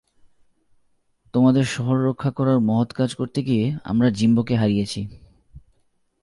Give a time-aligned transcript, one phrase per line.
[1.33, 5.01] তোমাদের শহর রক্ষা করার মহৎ কাজ করতে গিয়ে আমরা জিম্বোকে হারিয়েছি।